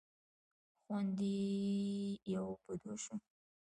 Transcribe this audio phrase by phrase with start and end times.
[0.83, 1.41] خوند یې
[2.33, 3.15] یو په دوه شو.